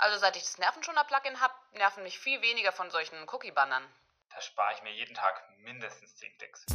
Also 0.00 0.16
seit 0.18 0.36
ich 0.36 0.44
das 0.44 0.58
Nervenschoner-Plugin 0.58 1.40
habe, 1.40 1.52
nerven 1.72 2.04
mich 2.04 2.20
viel 2.20 2.40
weniger 2.40 2.70
von 2.70 2.88
solchen 2.88 3.16
Cookie-Bannern. 3.32 3.82
Da 4.32 4.40
spare 4.40 4.72
ich 4.76 4.82
mir 4.84 4.92
jeden 4.92 5.16
Tag 5.16 5.42
mindestens 5.64 6.14
10 6.14 6.38
Klicks. 6.38 6.66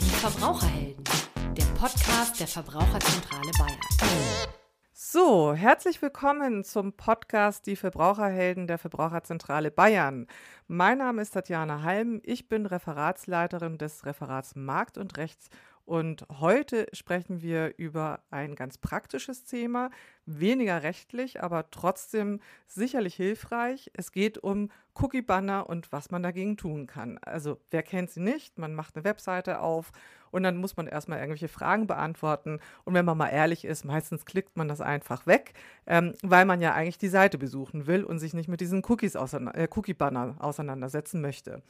Die 0.00 0.10
Verbraucherhelden, 0.16 1.04
der 1.54 1.64
Podcast 1.78 2.40
der 2.40 2.48
Verbraucherzentrale 2.48 3.50
Bayern. 3.58 3.80
So, 4.94 5.52
herzlich 5.52 6.00
willkommen 6.00 6.64
zum 6.64 6.94
Podcast 6.94 7.66
Die 7.66 7.76
Verbraucherhelden 7.76 8.68
der 8.68 8.78
Verbraucherzentrale 8.78 9.70
Bayern. 9.70 10.28
Mein 10.66 10.96
Name 10.96 11.20
ist 11.20 11.32
Tatjana 11.32 11.82
Halm, 11.82 12.22
ich 12.24 12.48
bin 12.48 12.64
Referatsleiterin 12.64 13.76
des 13.76 14.06
Referats 14.06 14.56
Markt 14.56 14.96
und 14.96 15.18
Rechts 15.18 15.50
und 15.90 16.24
heute 16.38 16.86
sprechen 16.92 17.42
wir 17.42 17.74
über 17.76 18.20
ein 18.30 18.54
ganz 18.54 18.78
praktisches 18.78 19.42
Thema, 19.42 19.90
weniger 20.24 20.84
rechtlich, 20.84 21.42
aber 21.42 21.68
trotzdem 21.72 22.38
sicherlich 22.68 23.16
hilfreich. 23.16 23.90
Es 23.94 24.12
geht 24.12 24.38
um 24.38 24.70
Cookie-Banner 24.94 25.68
und 25.68 25.90
was 25.90 26.12
man 26.12 26.22
dagegen 26.22 26.56
tun 26.56 26.86
kann. 26.86 27.18
Also 27.22 27.58
wer 27.72 27.82
kennt 27.82 28.10
sie 28.10 28.20
nicht? 28.20 28.56
Man 28.56 28.72
macht 28.72 28.94
eine 28.94 29.04
Webseite 29.04 29.58
auf 29.58 29.90
und 30.30 30.44
dann 30.44 30.58
muss 30.58 30.76
man 30.76 30.86
erstmal 30.86 31.18
irgendwelche 31.18 31.48
Fragen 31.48 31.88
beantworten. 31.88 32.60
Und 32.84 32.94
wenn 32.94 33.04
man 33.04 33.18
mal 33.18 33.30
ehrlich 33.30 33.64
ist, 33.64 33.84
meistens 33.84 34.24
klickt 34.24 34.56
man 34.56 34.68
das 34.68 34.80
einfach 34.80 35.26
weg, 35.26 35.54
ähm, 35.88 36.14
weil 36.22 36.44
man 36.44 36.60
ja 36.60 36.72
eigentlich 36.72 36.98
die 36.98 37.08
Seite 37.08 37.36
besuchen 37.36 37.88
will 37.88 38.04
und 38.04 38.20
sich 38.20 38.32
nicht 38.32 38.48
mit 38.48 38.60
diesen 38.60 38.84
Cookies 38.84 39.16
äh, 39.16 39.68
Cookie-Banner 39.74 40.36
auseinandersetzen 40.38 41.20
möchte. 41.20 41.64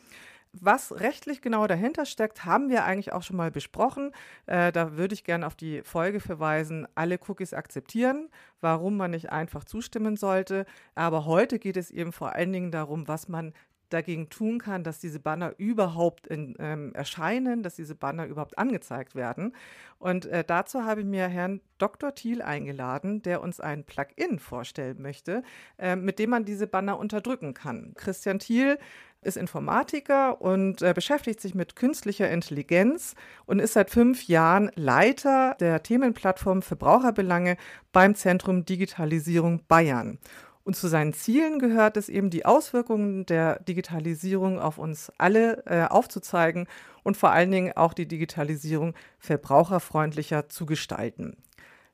Was 0.53 0.99
rechtlich 0.99 1.43
genau 1.43 1.69
dahinter 1.69 2.05
steckt, 2.05 2.45
haben 2.45 2.71
wir 2.71 2.85
eigentlich 2.85 3.13
auch 3.13 3.23
schon 3.23 3.37
mal 3.37 3.53
besprochen. 3.53 4.11
Äh, 4.47 4.73
da 4.73 4.97
würde 4.97 5.15
ich 5.15 5.23
gerne 5.23 5.47
auf 5.47 5.55
die 5.55 5.83
Folge 5.83 6.19
verweisen, 6.19 6.89
alle 6.97 7.21
Cookies 7.29 7.55
akzeptieren, 7.55 8.29
warum 8.61 8.97
man 8.97 9.13
nicht 9.13 9.31
einfach 9.31 9.63
zustimmen 9.65 10.17
sollte. 10.17 10.67
Aber 10.97 11.25
heute 11.25 11.61
geht 11.61 11.77
es 11.77 11.93
eben 11.93 12.13
vor 12.13 12.33
allen 12.33 12.53
Dingen 12.53 12.73
darum, 12.73 13.07
was 13.07 13.29
man 13.29 13.53
dagegen 13.91 14.29
tun 14.31 14.59
kann, 14.59 14.85
dass 14.85 15.01
diese 15.01 15.21
Banner 15.21 15.55
überhaupt 15.59 16.27
in, 16.27 16.55
ähm, 16.59 16.93
erscheinen, 16.95 17.63
dass 17.63 17.77
diese 17.77 17.95
Banner 17.95 18.27
überhaupt 18.27 18.57
angezeigt 18.59 19.15
werden. 19.15 19.55
Und 19.99 20.27
äh, 20.27 20.45
dazu 20.45 20.85
habe 20.85 21.01
ich 21.01 21.07
mir 21.07 21.29
Herrn 21.29 21.61
Dr. 21.79 22.15
Thiel 22.15 22.41
eingeladen, 22.41 23.23
der 23.23 23.43
uns 23.43 23.61
ein 23.61 23.85
Plugin 23.85 24.39
vorstellen 24.39 25.03
möchte, 25.03 25.43
äh, 25.79 25.97
mit 25.97 26.19
dem 26.19 26.31
man 26.31 26.45
diese 26.45 26.67
Banner 26.67 26.99
unterdrücken 26.99 27.53
kann. 27.53 27.93
Christian 27.95 28.39
Thiel 28.39 28.79
ist 29.23 29.37
Informatiker 29.37 30.41
und 30.41 30.83
äh, 30.83 30.93
beschäftigt 30.95 31.41
sich 31.41 31.55
mit 31.55 31.77
künstlicher 31.77 32.31
Intelligenz 32.31 33.15
und 33.47 33.59
ist 33.59 33.75
seit 33.75 33.91
fünf 33.91 34.27
Jahren 34.27 34.71
Leiter 34.75 35.57
der 35.61 35.83
Themenplattform 35.83 36.63
Verbraucherbelange 36.63 37.57
beim 37.93 38.15
Zentrum 38.15 38.65
Digitalisierung 38.65 39.63
Bayern. 39.69 40.19
Und 40.63 40.77
zu 40.77 40.89
seinen 40.89 41.15
Zielen 41.15 41.59
gehört 41.59 41.97
es 41.97 42.09
eben, 42.09 42.31
die 42.31 42.45
Auswirkungen 42.45 43.27
der 43.27 43.61
Digitalisierung 43.61 44.59
auf 44.59 44.79
uns 44.79 45.11
alle 45.19 45.65
äh, 45.67 45.85
aufzuzeigen 45.85 46.67
und 47.03 47.17
vor 47.17 47.31
allen 47.31 47.51
Dingen 47.51 47.73
auch 47.77 47.95
die 47.95 48.07
Digitalisierung 48.07 48.95
verbraucherfreundlicher 49.19 50.49
zu 50.49 50.67
gestalten. 50.67 51.37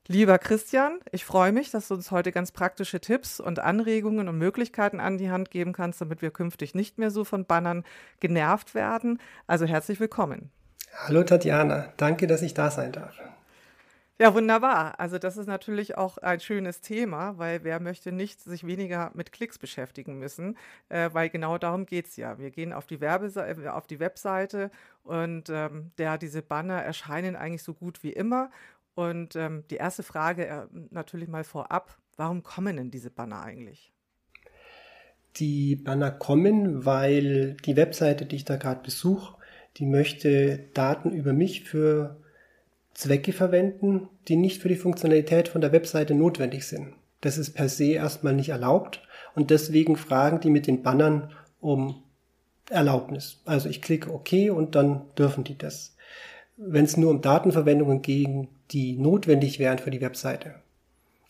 Lieber 0.09 0.39
Christian, 0.39 1.01
ich 1.11 1.25
freue 1.25 1.51
mich, 1.51 1.69
dass 1.69 1.89
du 1.89 1.95
uns 1.95 2.11
heute 2.11 2.31
ganz 2.31 2.53
praktische 2.53 3.01
Tipps 3.01 3.41
und 3.41 3.59
Anregungen 3.59 4.29
und 4.29 4.37
Möglichkeiten 4.37 5.01
an 5.01 5.17
die 5.17 5.29
Hand 5.29 5.51
geben 5.51 5.73
kannst, 5.73 5.99
damit 5.99 6.21
wir 6.21 6.31
künftig 6.31 6.73
nicht 6.73 6.97
mehr 6.97 7.11
so 7.11 7.25
von 7.25 7.43
Bannern 7.43 7.83
genervt 8.21 8.73
werden. 8.73 9.19
Also 9.47 9.65
herzlich 9.65 9.99
willkommen. 9.99 10.49
Hallo 10.95 11.23
Tatjana, 11.23 11.91
danke, 11.97 12.25
dass 12.25 12.41
ich 12.41 12.53
da 12.53 12.71
sein 12.71 12.93
darf. 12.93 13.19
Ja, 14.19 14.33
wunderbar. 14.33 14.99
Also 14.99 15.19
das 15.19 15.37
ist 15.37 15.45
natürlich 15.45 15.95
auch 15.95 16.17
ein 16.17 16.39
schönes 16.39 16.81
Thema, 16.81 17.37
weil 17.37 17.63
wer 17.63 17.79
möchte 17.79 18.11
nicht 18.11 18.41
sich 18.41 18.65
weniger 18.65 19.11
mit 19.13 19.31
Klicks 19.31 19.59
beschäftigen 19.59 20.17
müssen, 20.17 20.57
äh, 20.89 21.11
weil 21.13 21.29
genau 21.29 21.59
darum 21.59 21.85
geht 21.85 22.07
es 22.07 22.15
ja. 22.15 22.39
Wir 22.39 22.49
gehen 22.49 22.73
auf 22.73 22.87
die, 22.87 22.99
Werbeseite, 22.99 23.73
auf 23.75 23.85
die 23.85 23.99
Webseite 23.99 24.71
und 25.03 25.49
ähm, 25.51 25.91
der, 25.99 26.17
diese 26.17 26.41
Banner 26.41 26.81
erscheinen 26.81 27.35
eigentlich 27.35 27.61
so 27.61 27.75
gut 27.75 28.01
wie 28.01 28.11
immer 28.11 28.49
und 28.97 29.35
ähm, 29.35 29.63
die 29.69 29.75
erste 29.75 30.01
Frage 30.01 30.47
äh, 30.47 30.65
natürlich 30.89 31.27
mal 31.27 31.43
vorab, 31.43 31.95
warum 32.15 32.41
kommen 32.41 32.77
denn 32.77 32.89
diese 32.89 33.11
Banner 33.11 33.43
eigentlich? 33.43 33.93
Die 35.35 35.75
Banner 35.75 36.09
kommen, 36.09 36.83
weil 36.83 37.57
die 37.63 37.75
Webseite, 37.75 38.25
die 38.25 38.37
ich 38.37 38.45
da 38.45 38.55
gerade 38.55 38.81
besuche, 38.81 39.35
die 39.77 39.85
möchte 39.85 40.57
Daten 40.73 41.11
über 41.11 41.31
mich 41.31 41.63
für 41.63 42.17
Zwecke 42.95 43.33
verwenden, 43.33 44.09
die 44.27 44.35
nicht 44.35 44.63
für 44.63 44.69
die 44.69 44.75
Funktionalität 44.75 45.47
von 45.47 45.61
der 45.61 45.73
Webseite 45.73 46.15
notwendig 46.15 46.65
sind. 46.65 46.95
Das 47.21 47.37
ist 47.37 47.53
per 47.53 47.69
se 47.69 47.91
erstmal 47.91 48.33
nicht 48.33 48.49
erlaubt 48.49 49.03
und 49.35 49.51
deswegen 49.51 49.95
fragen 49.95 50.39
die 50.39 50.49
mit 50.49 50.65
den 50.65 50.81
Bannern 50.81 51.31
um 51.59 52.01
Erlaubnis. 52.71 53.41
Also 53.45 53.69
ich 53.69 53.83
klicke 53.83 54.11
OK 54.11 54.33
und 54.51 54.73
dann 54.73 55.05
dürfen 55.19 55.43
die 55.43 55.55
das. 55.55 55.95
Wenn 56.57 56.85
es 56.85 56.97
nur 56.97 57.11
um 57.11 57.21
Datenverwendungen 57.21 58.01
ging, 58.01 58.47
die 58.71 58.97
notwendig 58.97 59.59
wären 59.59 59.77
für 59.77 59.91
die 59.91 60.01
Webseite, 60.01 60.55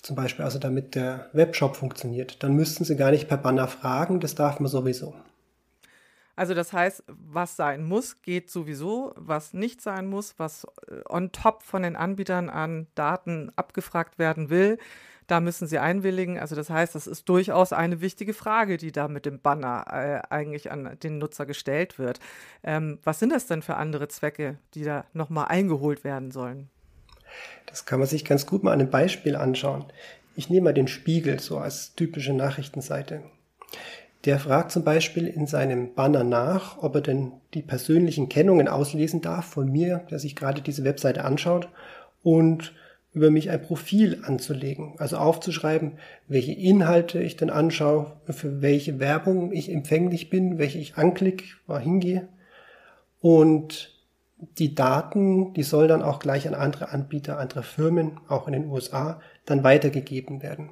zum 0.01 0.15
Beispiel 0.15 0.45
also 0.45 0.57
damit 0.57 0.95
der 0.95 1.29
Webshop 1.33 1.75
funktioniert, 1.75 2.41
dann 2.43 2.53
müssten 2.53 2.85
Sie 2.85 2.95
gar 2.95 3.11
nicht 3.11 3.27
per 3.27 3.37
Banner 3.37 3.67
fragen, 3.67 4.19
das 4.19 4.35
darf 4.35 4.59
man 4.59 4.69
sowieso. 4.69 5.13
Also 6.37 6.53
das 6.53 6.71
heißt, 6.71 7.03
was 7.07 7.55
sein 7.55 7.83
muss, 7.83 8.21
geht 8.21 8.51
sowieso, 8.51 9.11
was 9.16 9.53
nicht 9.53 9.81
sein 9.81 10.07
muss, 10.07 10.35
was 10.37 10.66
äh, 10.87 11.01
on 11.09 11.31
top 11.31 11.63
von 11.63 11.81
den 11.81 11.95
Anbietern 11.95 12.49
an 12.49 12.85
Daten 12.93 13.51
abgefragt 13.55 14.19
werden 14.19 14.51
will, 14.51 14.77
da 15.27 15.39
müssen 15.41 15.67
sie 15.67 15.77
einwilligen. 15.77 16.39
Also 16.39 16.55
das 16.55 16.69
heißt, 16.69 16.95
das 16.95 17.05
ist 17.05 17.27
durchaus 17.29 17.73
eine 17.73 18.01
wichtige 18.01 18.33
Frage, 18.33 18.77
die 18.77 18.91
da 18.91 19.07
mit 19.07 19.25
dem 19.25 19.39
Banner 19.39 19.85
äh, 19.89 20.33
eigentlich 20.33 20.71
an 20.71 20.97
den 21.03 21.17
Nutzer 21.17 21.45
gestellt 21.45 21.99
wird. 21.99 22.19
Ähm, 22.63 22.99
was 23.03 23.19
sind 23.19 23.31
das 23.31 23.45
denn 23.45 23.61
für 23.61 23.75
andere 23.75 24.07
Zwecke, 24.07 24.57
die 24.73 24.83
da 24.83 25.05
nochmal 25.13 25.47
eingeholt 25.49 26.03
werden 26.03 26.31
sollen? 26.31 26.69
Das 27.66 27.85
kann 27.85 27.99
man 27.99 28.07
sich 28.07 28.23
ganz 28.23 28.45
gut 28.45 28.63
mal 28.63 28.71
an 28.71 28.79
einem 28.79 28.89
Beispiel 28.89 29.35
anschauen. 29.35 29.85
Ich 30.35 30.49
nehme 30.49 30.66
mal 30.66 30.73
den 30.73 30.87
Spiegel 30.87 31.39
so 31.39 31.57
als 31.57 31.95
typische 31.95 32.33
Nachrichtenseite. 32.33 33.23
Der 34.25 34.39
fragt 34.39 34.71
zum 34.71 34.83
Beispiel 34.83 35.27
in 35.27 35.47
seinem 35.47 35.93
Banner 35.93 36.23
nach, 36.23 36.77
ob 36.81 36.95
er 36.95 37.01
denn 37.01 37.33
die 37.53 37.61
persönlichen 37.61 38.29
Kennungen 38.29 38.67
auslesen 38.67 39.21
darf 39.21 39.45
von 39.45 39.71
mir, 39.71 40.05
der 40.09 40.19
sich 40.19 40.35
gerade 40.35 40.61
diese 40.61 40.83
Webseite 40.83 41.23
anschaut 41.23 41.69
und 42.23 42.73
über 43.13 43.31
mich 43.31 43.50
ein 43.50 43.62
Profil 43.62 44.22
anzulegen, 44.23 44.95
also 44.97 45.18
aufzuschreiben, 45.18 45.94
welche 46.28 46.53
Inhalte 46.53 47.19
ich 47.19 47.35
denn 47.35 47.50
anschaue, 47.50 48.13
für 48.29 48.62
welche 48.62 49.00
Werbung 49.00 49.51
ich 49.51 49.72
empfänglich 49.72 50.29
bin, 50.29 50.57
welche 50.57 50.78
ich 50.78 50.97
anklicke, 50.97 51.46
wohin 51.66 52.00
gehe. 52.00 52.28
Und 53.19 53.97
die 54.38 54.75
Daten, 54.75 55.53
die 55.53 55.63
sollen 55.63 55.90
dann 55.90 56.03
auch 56.03 56.19
gleich 56.19 56.47
an 56.47 56.53
andere 56.53 56.90
Anbieter, 56.90 57.40
andere 57.40 57.63
Firmen, 57.63 58.19
auch 58.28 58.47
in 58.47 58.53
den 58.53 58.69
USA, 58.69 59.19
dann 59.46 59.63
weitergegeben 59.63 60.44
werden. 60.44 60.69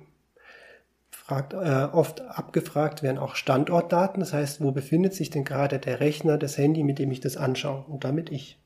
Fragt, 1.10 1.54
äh, 1.54 1.88
oft 1.92 2.22
abgefragt 2.22 3.02
werden 3.02 3.18
auch 3.18 3.36
Standortdaten, 3.36 4.20
das 4.20 4.34
heißt, 4.34 4.62
wo 4.62 4.72
befindet 4.72 5.16
sich 5.16 5.32
denn 5.32 5.44
gerade 5.44 5.80
der 5.80 6.00
Rechner, 6.00 6.38
das 6.38 6.58
Handy, 6.58 6.84
mit 6.84 7.00
dem 7.00 7.10
ich 7.10 7.22
das 7.22 7.38
anschaue 7.38 7.86
und 7.88 8.04
damit 8.04 8.32
ich. 8.32 8.60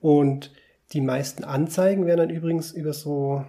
Und 0.00 0.50
die 0.92 1.00
meisten 1.00 1.44
Anzeigen 1.44 2.06
werden 2.06 2.28
dann 2.28 2.36
übrigens 2.36 2.72
über 2.72 2.92
so 2.92 3.44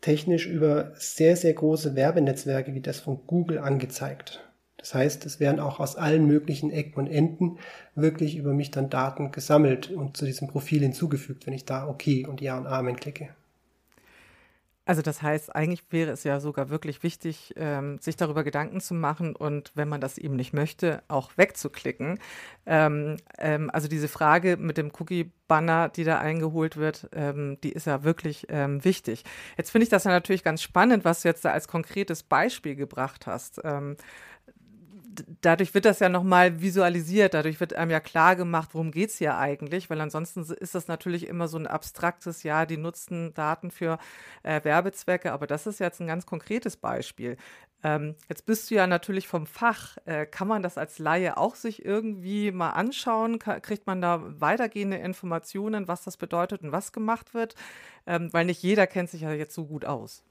technisch 0.00 0.46
über 0.46 0.92
sehr, 0.96 1.36
sehr 1.36 1.54
große 1.54 1.94
Werbenetzwerke 1.94 2.74
wie 2.74 2.82
das 2.82 3.00
von 3.00 3.26
Google 3.26 3.58
angezeigt. 3.58 4.44
Das 4.76 4.94
heißt, 4.94 5.24
es 5.24 5.40
werden 5.40 5.60
auch 5.60 5.80
aus 5.80 5.96
allen 5.96 6.26
möglichen 6.26 6.70
Ecken 6.70 7.00
und 7.00 7.06
Enden 7.06 7.58
wirklich 7.94 8.36
über 8.36 8.52
mich 8.52 8.70
dann 8.70 8.90
Daten 8.90 9.32
gesammelt 9.32 9.90
und 9.90 10.16
zu 10.16 10.26
diesem 10.26 10.46
Profil 10.46 10.82
hinzugefügt, 10.82 11.46
wenn 11.46 11.54
ich 11.54 11.64
da 11.64 11.88
OK 11.88 12.28
und 12.28 12.42
Ja 12.42 12.58
und 12.58 12.66
Amen 12.66 12.96
klicke. 12.96 13.30
Also 14.86 15.00
das 15.00 15.22
heißt, 15.22 15.54
eigentlich 15.54 15.82
wäre 15.90 16.10
es 16.10 16.24
ja 16.24 16.40
sogar 16.40 16.68
wirklich 16.68 17.02
wichtig, 17.02 17.54
ähm, 17.56 17.98
sich 18.00 18.16
darüber 18.16 18.44
Gedanken 18.44 18.80
zu 18.80 18.92
machen 18.92 19.34
und 19.34 19.72
wenn 19.74 19.88
man 19.88 20.02
das 20.02 20.18
eben 20.18 20.36
nicht 20.36 20.52
möchte, 20.52 21.02
auch 21.08 21.32
wegzuklicken. 21.36 22.18
Ähm, 22.66 23.16
ähm, 23.38 23.70
also 23.72 23.88
diese 23.88 24.08
Frage 24.08 24.58
mit 24.58 24.76
dem 24.76 24.92
Cookie-Banner, 24.98 25.88
die 25.88 26.04
da 26.04 26.18
eingeholt 26.18 26.76
wird, 26.76 27.08
ähm, 27.12 27.58
die 27.62 27.72
ist 27.72 27.86
ja 27.86 28.04
wirklich 28.04 28.46
ähm, 28.50 28.84
wichtig. 28.84 29.24
Jetzt 29.56 29.70
finde 29.70 29.84
ich 29.84 29.90
das 29.90 30.04
ja 30.04 30.10
natürlich 30.10 30.44
ganz 30.44 30.60
spannend, 30.60 31.06
was 31.06 31.22
du 31.22 31.28
jetzt 31.28 31.46
da 31.46 31.52
als 31.52 31.66
konkretes 31.66 32.22
Beispiel 32.22 32.76
gebracht 32.76 33.26
hast. 33.26 33.60
Dadurch 35.40 35.74
wird 35.74 35.84
das 35.84 36.00
ja 36.00 36.08
nochmal 36.08 36.60
visualisiert, 36.60 37.34
dadurch 37.34 37.60
wird 37.60 37.74
einem 37.74 37.90
ja 37.90 38.00
klar 38.00 38.36
gemacht, 38.36 38.70
worum 38.72 38.90
geht 38.90 39.10
es 39.10 39.18
hier 39.18 39.36
eigentlich, 39.36 39.90
weil 39.90 40.00
ansonsten 40.00 40.42
ist 40.42 40.74
das 40.74 40.88
natürlich 40.88 41.28
immer 41.28 41.48
so 41.48 41.58
ein 41.58 41.66
abstraktes, 41.66 42.42
ja, 42.42 42.66
die 42.66 42.76
nutzen 42.76 43.34
Daten 43.34 43.70
für 43.70 43.98
äh, 44.42 44.62
Werbezwecke, 44.64 45.32
aber 45.32 45.46
das 45.46 45.66
ist 45.66 45.80
jetzt 45.80 46.00
ein 46.00 46.06
ganz 46.06 46.26
konkretes 46.26 46.76
Beispiel. 46.76 47.36
Ähm, 47.84 48.16
jetzt 48.28 48.46
bist 48.46 48.70
du 48.70 48.76
ja 48.76 48.86
natürlich 48.86 49.28
vom 49.28 49.46
Fach. 49.46 49.98
Äh, 50.06 50.26
kann 50.26 50.48
man 50.48 50.62
das 50.62 50.78
als 50.78 50.98
Laie 50.98 51.36
auch 51.36 51.54
sich 51.54 51.84
irgendwie 51.84 52.50
mal 52.50 52.70
anschauen? 52.70 53.38
Ka 53.38 53.60
kriegt 53.60 53.86
man 53.86 54.00
da 54.00 54.22
weitergehende 54.40 54.96
Informationen, 54.96 55.86
was 55.86 56.02
das 56.02 56.16
bedeutet 56.16 56.62
und 56.62 56.72
was 56.72 56.92
gemacht 56.92 57.34
wird? 57.34 57.54
Ähm, 58.06 58.32
weil 58.32 58.46
nicht 58.46 58.62
jeder 58.62 58.86
kennt 58.86 59.10
sich 59.10 59.20
ja 59.20 59.32
jetzt 59.32 59.54
so 59.54 59.66
gut 59.66 59.84
aus. 59.84 60.24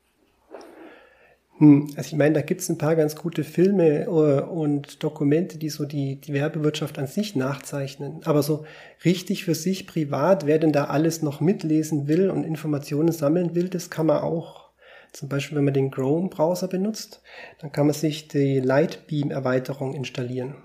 Hm, 1.63 1.87
also 1.95 2.07
ich 2.07 2.17
meine, 2.17 2.33
da 2.33 2.41
gibt 2.41 2.59
es 2.59 2.67
ein 2.67 2.77
paar 2.77 2.97
ganz 2.97 3.15
gute 3.15 3.45
Filme 3.45 4.09
uh, 4.09 4.43
und 4.43 5.01
Dokumente, 5.01 5.57
die 5.57 5.69
so 5.69 5.85
die, 5.85 6.17
die 6.17 6.33
Werbewirtschaft 6.33 6.99
an 6.99 7.07
sich 7.07 7.37
nachzeichnen. 7.37 8.19
Aber 8.25 8.43
so 8.43 8.65
richtig 9.05 9.45
für 9.45 9.55
sich 9.55 9.87
privat, 9.87 10.45
wer 10.45 10.59
denn 10.59 10.73
da 10.73 10.85
alles 10.85 11.21
noch 11.21 11.39
mitlesen 11.39 12.09
will 12.09 12.29
und 12.29 12.43
Informationen 12.43 13.13
sammeln 13.13 13.55
will, 13.55 13.69
das 13.69 13.89
kann 13.89 14.07
man 14.07 14.23
auch. 14.23 14.71
Zum 15.13 15.29
Beispiel, 15.29 15.57
wenn 15.57 15.63
man 15.63 15.73
den 15.73 15.89
Chrome-Browser 15.89 16.67
benutzt, 16.67 17.21
dann 17.59 17.71
kann 17.71 17.85
man 17.85 17.93
sich 17.93 18.27
die 18.27 18.59
Lightbeam-Erweiterung 18.59 19.93
installieren. 19.93 20.55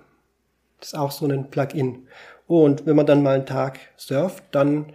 Das 0.81 0.89
ist 0.89 0.95
auch 0.99 1.12
so 1.12 1.29
ein 1.29 1.49
Plugin. 1.50 2.09
Und 2.49 2.87
wenn 2.87 2.97
man 2.97 3.06
dann 3.06 3.23
mal 3.23 3.37
einen 3.37 3.47
Tag 3.47 3.79
surft, 3.97 4.43
dann 4.50 4.87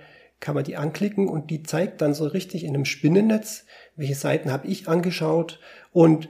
kann 0.44 0.56
man 0.56 0.66
die 0.66 0.76
anklicken 0.76 1.30
und 1.30 1.52
die 1.52 1.64
zeigt 1.64 2.02
dann 2.02 2.14
so 2.14 2.26
richtig 2.28 2.66
in 2.66 2.76
einem 2.76 2.84
Spinnennetz, 2.84 3.66
welche 3.96 4.16
Seiten 4.16 4.52
habe 4.52 4.68
ich 4.68 4.90
angeschaut 4.90 5.62
und 5.94 6.28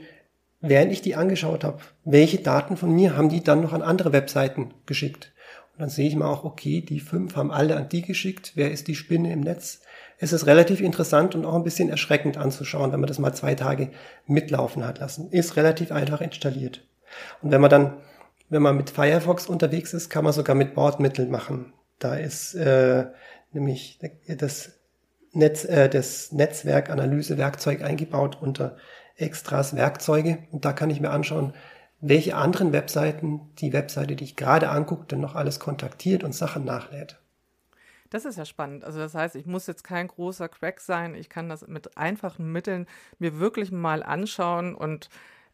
während 0.60 0.92
ich 0.92 1.02
die 1.02 1.16
angeschaut 1.16 1.64
habe, 1.64 1.78
welche 2.04 2.38
Daten 2.38 2.76
von 2.76 2.94
mir 2.94 3.16
haben 3.16 3.28
die 3.28 3.42
dann 3.42 3.60
noch 3.60 3.72
an 3.72 3.82
andere 3.82 4.12
Webseiten 4.12 4.72
geschickt. 4.86 5.32
Und 5.72 5.80
dann 5.80 5.88
sehe 5.88 6.08
ich 6.08 6.14
mal 6.14 6.28
auch, 6.28 6.44
okay, 6.44 6.80
die 6.80 7.00
fünf 7.00 7.36
haben 7.36 7.50
alle 7.50 7.76
an 7.76 7.88
die 7.88 8.02
geschickt, 8.02 8.52
wer 8.54 8.70
ist 8.70 8.86
die 8.86 8.94
Spinne 8.94 9.32
im 9.32 9.40
Netz? 9.40 9.80
Es 10.18 10.32
ist 10.32 10.46
relativ 10.46 10.80
interessant 10.80 11.34
und 11.34 11.44
auch 11.44 11.54
ein 11.54 11.64
bisschen 11.64 11.90
erschreckend 11.90 12.36
anzuschauen, 12.36 12.92
wenn 12.92 13.00
man 13.00 13.08
das 13.08 13.18
mal 13.18 13.34
zwei 13.34 13.54
Tage 13.54 13.90
mitlaufen 14.26 14.86
hat 14.86 15.00
lassen. 15.00 15.30
Ist 15.30 15.56
relativ 15.56 15.90
einfach 15.90 16.20
installiert. 16.20 16.86
Und 17.42 17.50
wenn 17.50 17.60
man 17.60 17.70
dann, 17.70 17.96
wenn 18.48 18.62
man 18.62 18.76
mit 18.76 18.90
Firefox 18.90 19.46
unterwegs 19.46 19.92
ist, 19.92 20.10
kann 20.10 20.24
man 20.24 20.32
sogar 20.32 20.54
mit 20.54 20.74
Bordmitteln 20.74 21.30
machen. 21.30 21.72
Da 21.98 22.14
ist 22.14 22.54
äh, 22.54 23.06
nämlich 23.52 23.98
das 24.28 24.72
Netz, 25.32 25.64
äh, 25.64 25.88
das 25.88 26.30
Netzwerkanalyse-Werkzeug 26.32 27.82
eingebaut 27.82 28.38
unter 28.40 28.76
Extras 29.16 29.76
Werkzeuge. 29.76 30.38
Und 30.50 30.64
da 30.64 30.72
kann 30.72 30.90
ich 30.90 31.00
mir 31.00 31.10
anschauen, 31.10 31.54
welche 32.00 32.36
anderen 32.36 32.72
Webseiten 32.72 33.40
die 33.58 33.72
Webseite, 33.72 34.16
die 34.16 34.24
ich 34.24 34.36
gerade 34.36 34.68
angucke, 34.68 35.06
denn 35.06 35.20
noch 35.20 35.34
alles 35.34 35.58
kontaktiert 35.58 36.24
und 36.24 36.34
Sachen 36.34 36.64
nachlädt. 36.64 37.18
Das 38.10 38.24
ist 38.24 38.36
ja 38.36 38.44
spannend. 38.44 38.84
Also 38.84 38.98
das 38.98 39.14
heißt, 39.14 39.34
ich 39.34 39.46
muss 39.46 39.66
jetzt 39.66 39.82
kein 39.82 40.08
großer 40.08 40.48
Crack 40.48 40.80
sein. 40.80 41.14
Ich 41.14 41.28
kann 41.28 41.48
das 41.48 41.66
mit 41.66 41.96
einfachen 41.96 42.52
Mitteln 42.52 42.86
mir 43.18 43.40
wirklich 43.40 43.72
mal 43.72 44.02
anschauen 44.02 44.74
und 44.74 45.08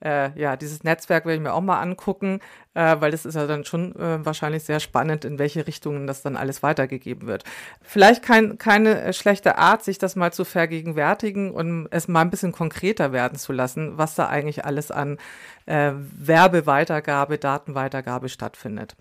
äh, 0.04 0.38
ja, 0.38 0.56
dieses 0.56 0.84
Netzwerk 0.84 1.24
werde 1.24 1.36
ich 1.36 1.42
mir 1.42 1.52
auch 1.52 1.60
mal 1.60 1.80
angucken, 1.80 2.40
äh, 2.74 2.96
weil 3.00 3.10
das 3.10 3.26
ist 3.26 3.34
ja 3.34 3.46
dann 3.46 3.64
schon 3.64 3.94
äh, 3.96 4.24
wahrscheinlich 4.24 4.64
sehr 4.64 4.80
spannend, 4.80 5.24
in 5.24 5.38
welche 5.38 5.66
Richtungen 5.66 6.06
das 6.06 6.22
dann 6.22 6.36
alles 6.36 6.62
weitergegeben 6.62 7.28
wird. 7.28 7.44
Vielleicht 7.82 8.22
kein, 8.22 8.58
keine 8.58 9.02
äh, 9.02 9.12
schlechte 9.12 9.58
Art, 9.58 9.84
sich 9.84 9.98
das 9.98 10.16
mal 10.16 10.32
zu 10.32 10.44
vergegenwärtigen 10.44 11.50
und 11.50 11.88
es 11.90 12.08
mal 12.08 12.22
ein 12.22 12.30
bisschen 12.30 12.52
konkreter 12.52 13.12
werden 13.12 13.38
zu 13.38 13.52
lassen, 13.52 13.98
was 13.98 14.14
da 14.14 14.28
eigentlich 14.28 14.64
alles 14.64 14.90
an 14.90 15.18
äh, 15.66 15.92
Werbeweitergabe, 15.94 17.38
Datenweitergabe 17.38 18.28
stattfindet. 18.28 18.96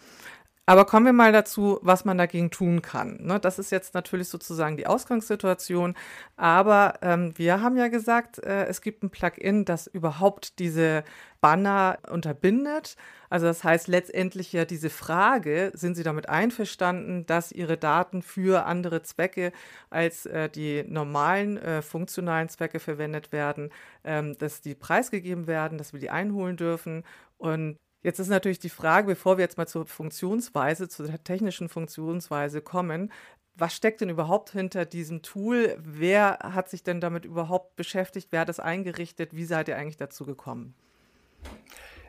Aber 0.70 0.86
kommen 0.86 1.08
wir 1.08 1.14
mal 1.14 1.32
dazu, 1.32 1.80
was 1.82 2.06
man 2.06 2.20
dagegen 2.20 2.52
tun 2.52 2.84
kann. 2.84 3.18
Ne, 3.24 3.40
das 3.40 3.58
ist 3.58 3.72
jetzt 3.72 3.96
natürlich 3.96 4.28
sozusagen 4.30 4.78
die 4.78 4.86
Ausgangssituation. 4.86 5.96
Aber 6.36 6.94
ähm, 7.02 7.36
wir 7.36 7.64
haben 7.64 7.76
ja 7.76 7.88
gesagt, 7.88 8.38
äh, 8.44 8.66
es 8.68 8.82
gibt 8.82 9.02
ein 9.02 9.10
Plugin, 9.10 9.66
das 9.66 9.88
überhaupt 9.88 10.60
diese 10.60 11.04
Banner 11.42 11.98
unterbindet. 12.12 12.98
Also 13.32 13.48
das 13.48 13.64
heißt 13.64 13.88
letztendlich 13.88 14.54
ja 14.54 14.64
diese 14.64 14.92
Frage, 14.92 15.72
sind 15.74 15.96
Sie 15.96 16.04
damit 16.04 16.30
einverstanden, 16.30 17.26
dass 17.26 17.52
Ihre 17.52 17.78
Daten 17.78 18.22
für 18.22 18.68
andere 18.68 19.02
Zwecke 19.02 19.52
als 19.90 20.28
äh, 20.28 20.50
die 20.50 20.84
normalen 20.88 21.58
äh, 21.58 21.82
funktionalen 21.82 22.48
Zwecke 22.48 22.80
verwendet 22.80 23.32
werden, 23.32 23.72
ähm, 24.04 24.38
dass 24.38 24.62
die 24.62 24.76
preisgegeben 24.76 25.48
werden, 25.48 25.80
dass 25.80 25.94
wir 25.94 26.00
die 26.00 26.12
einholen 26.12 26.58
dürfen 26.58 27.04
und 27.40 27.80
Jetzt 28.02 28.20
ist 28.20 28.30
natürlich 28.30 28.60
die 28.60 28.70
Frage, 28.70 29.08
bevor 29.08 29.38
wir 29.38 29.44
jetzt 29.44 29.58
mal 29.58 29.68
zur 29.68 29.86
Funktionsweise, 29.86 30.88
zur 30.88 31.08
technischen 31.24 31.68
Funktionsweise 31.68 32.62
kommen, 32.62 33.12
was 33.56 33.76
steckt 33.76 34.00
denn 34.00 34.10
überhaupt 34.10 34.52
hinter 34.52 34.86
diesem 34.86 35.22
Tool? 35.22 35.76
Wer 35.80 36.40
hat 36.42 36.70
sich 36.70 36.84
denn 36.84 37.02
damit 37.02 37.26
überhaupt 37.26 37.76
beschäftigt? 37.76 38.30
Wer 38.32 38.42
hat 38.42 38.50
das 38.50 38.62
eingerichtet? 38.62 39.36
Wie 39.36 39.44
seid 39.44 39.68
ihr 39.68 39.78
eigentlich 39.78 39.98
dazu 39.98 40.26
gekommen? 40.26 40.74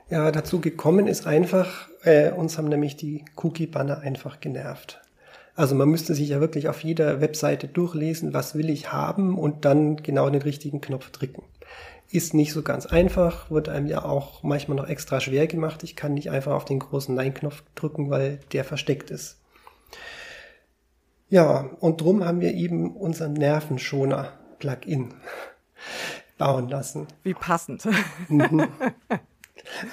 Ja, 0.09 0.31
dazu 0.31 0.61
gekommen 0.61 1.09
ist 1.09 1.27
einfach, 1.27 1.89
äh, 2.03 2.31
uns 2.31 2.57
haben 2.57 2.69
nämlich 2.69 2.97
die 2.97 3.25
Cookie-Banner 3.37 3.99
einfach 3.99 4.41
genervt. 4.41 5.01
Also 5.55 5.75
man 5.75 5.89
müsste 5.89 6.15
sich 6.15 6.29
ja 6.29 6.41
wirklich 6.41 6.69
auf 6.69 6.83
jeder 6.83 7.21
Webseite 7.21 7.69
durchlesen, 7.69 8.33
was 8.33 8.55
will 8.55 8.71
ich 8.71 8.93
haben 8.93 9.37
und 9.37 9.65
dann 9.65 9.97
genau 9.97 10.31
den 10.31 10.43
richtigen 10.43 10.81
Knopf 10.81 11.11
drücken. 11.11 11.43
Ist 12.11 12.35
nicht 12.35 12.53
so 12.53 12.63
ganz 12.63 12.87
einfach, 12.87 13.51
wird 13.51 13.69
einem 13.69 13.87
ja 13.87 14.05
auch 14.05 14.43
manchmal 14.43 14.77
noch 14.77 14.89
extra 14.89 15.21
schwer 15.21 15.47
gemacht. 15.47 15.85
Ich 15.85 15.95
kann 15.95 16.15
nicht 16.15 16.31
einfach 16.31 16.53
auf 16.53 16.65
den 16.65 16.81
großen 16.81 17.15
Nein-Knopf 17.15 17.63
drücken, 17.77 18.11
weil 18.11 18.41
der 18.53 18.65
versteckt 18.65 19.11
ist. 19.11 19.39
Ja, 21.29 21.71
und 21.79 22.01
drum 22.01 22.25
haben 22.25 22.41
wir 22.41 22.53
eben 22.53 22.97
unseren 22.97 23.35
Nervenschoner-Plugin 23.35 25.15
bauen 26.39 26.69
lassen. 26.69 27.07
Wie 27.23 27.35
passend. 27.35 27.87
Mhm. 28.29 28.69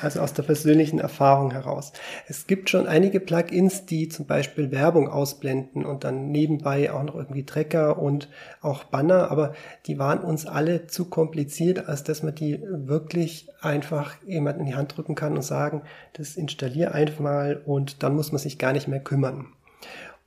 Also 0.02 0.22
aus 0.22 0.34
der 0.34 0.44
persönlichen 0.44 1.00
Erfahrung 1.00 1.52
heraus. 1.52 1.94
Es 2.28 2.48
gibt 2.48 2.70
schon 2.70 2.88
einige 2.88 3.20
Plugins, 3.20 3.86
die 3.86 4.10
zum 4.10 4.26
Beispiel 4.26 4.72
Werbung 4.72 5.10
ausblenden 5.10 5.86
und 5.86 6.04
dann 6.04 6.32
nebenbei 6.32 6.92
auch 6.92 7.04
noch 7.04 7.16
irgendwie 7.16 7.46
Tracker 7.46 8.00
und 8.00 8.30
auch 8.62 8.84
Banner, 8.86 9.32
aber 9.32 9.54
die 9.86 10.00
waren 10.00 10.20
uns 10.20 10.46
alle 10.46 10.88
zu 10.88 11.06
kompliziert, 11.06 11.88
als 11.88 12.04
dass 12.04 12.24
man 12.24 12.36
die 12.36 12.62
wirklich 12.62 13.50
einfach 13.62 14.16
jemand 14.26 14.60
in 14.60 14.66
die 14.66 14.76
Hand 14.76 14.96
drücken 14.96 15.16
kann 15.16 15.36
und 15.36 15.44
sagen, 15.44 15.82
das 16.14 16.36
installier 16.36 16.94
einfach 16.94 17.20
mal 17.20 17.62
und 17.66 18.04
dann 18.04 18.16
muss 18.16 18.32
man 18.32 18.40
sich 18.40 18.58
gar 18.58 18.74
nicht 18.74 18.88
mehr 18.88 19.00
kümmern. 19.00 19.48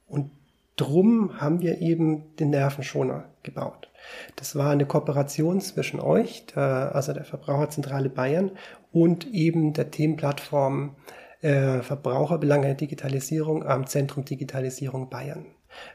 Und 0.09 0.31
drum 0.77 1.41
haben 1.41 1.61
wir 1.61 1.81
eben 1.81 2.37
den 2.37 2.51
Nervenschoner 2.51 3.25
gebaut. 3.43 3.89
Das 4.37 4.57
war 4.57 4.71
eine 4.71 4.87
Kooperation 4.87 5.61
zwischen 5.61 6.01
euch, 6.01 6.47
der, 6.55 6.95
also 6.95 7.13
der 7.13 7.25
Verbraucherzentrale 7.25 8.09
Bayern 8.09 8.53
und 8.93 9.27
eben 9.33 9.73
der 9.73 9.91
Themenplattform 9.91 10.97
äh, 11.43 11.81
Verbraucherbelange 11.81 12.75
Digitalisierung 12.75 13.65
am 13.65 13.87
Zentrum 13.87 14.25
Digitalisierung 14.25 15.09
Bayern. 15.09 15.47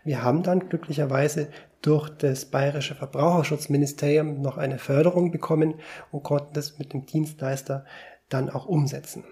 Wir 0.03 0.23
haben 0.23 0.43
dann 0.43 0.69
glücklicherweise 0.69 1.49
durch 1.81 2.09
das 2.09 2.45
Bayerische 2.45 2.95
Verbraucherschutzministerium 2.95 4.41
noch 4.41 4.57
eine 4.57 4.79
Förderung 4.79 5.31
bekommen 5.31 5.75
und 6.11 6.23
konnten 6.23 6.53
das 6.53 6.79
mit 6.79 6.93
dem 6.93 7.05
Dienstleister 7.05 7.85
dann 8.29 8.49
auch 8.49 8.65
umsetzen. 8.65 9.23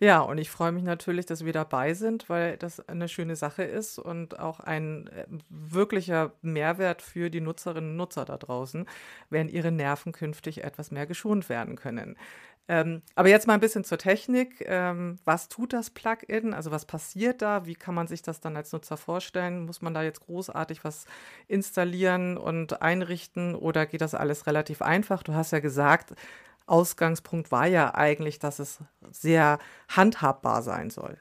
Ja, 0.00 0.20
und 0.20 0.38
ich 0.38 0.48
freue 0.50 0.70
mich 0.70 0.84
natürlich, 0.84 1.26
dass 1.26 1.44
wir 1.44 1.52
dabei 1.52 1.92
sind, 1.94 2.28
weil 2.28 2.56
das 2.56 2.86
eine 2.88 3.08
schöne 3.08 3.34
Sache 3.34 3.64
ist 3.64 3.98
und 3.98 4.38
auch 4.38 4.60
ein 4.60 5.08
äh, 5.08 5.26
wirklicher 5.48 6.32
Mehrwert 6.40 7.02
für 7.02 7.30
die 7.30 7.40
Nutzerinnen 7.40 7.90
und 7.90 7.96
Nutzer 7.96 8.24
da 8.24 8.36
draußen, 8.36 8.86
wenn 9.28 9.48
ihre 9.48 9.72
Nerven 9.72 10.12
künftig 10.12 10.62
etwas 10.62 10.92
mehr 10.92 11.06
geschont 11.08 11.48
werden 11.48 11.74
können. 11.74 12.16
Ähm, 12.68 13.02
aber 13.16 13.28
jetzt 13.30 13.46
mal 13.46 13.54
ein 13.54 13.60
bisschen 13.60 13.82
zur 13.82 13.98
Technik. 13.98 14.62
Ähm, 14.66 15.18
was 15.24 15.48
tut 15.48 15.72
das 15.72 15.90
Plugin? 15.90 16.54
Also 16.54 16.70
was 16.70 16.84
passiert 16.84 17.42
da? 17.42 17.66
Wie 17.66 17.74
kann 17.74 17.94
man 17.94 18.06
sich 18.08 18.22
das 18.22 18.40
dann 18.40 18.56
als 18.56 18.72
Nutzer 18.72 18.98
vorstellen? 18.98 19.64
Muss 19.66 19.82
man 19.82 19.94
da 19.94 20.02
jetzt 20.02 20.20
großartig 20.20 20.84
was 20.84 21.06
installieren 21.48 22.36
und 22.36 22.82
einrichten 22.82 23.54
oder 23.56 23.86
geht 23.86 24.02
das 24.02 24.14
alles 24.14 24.46
relativ 24.46 24.82
einfach? 24.82 25.22
Du 25.22 25.34
hast 25.34 25.50
ja 25.52 25.60
gesagt, 25.60 26.14
Ausgangspunkt 26.68 27.50
war 27.50 27.66
ja 27.66 27.94
eigentlich, 27.94 28.38
dass 28.38 28.58
es 28.58 28.78
sehr 29.10 29.58
handhabbar 29.88 30.62
sein 30.62 30.90
soll. 30.90 31.18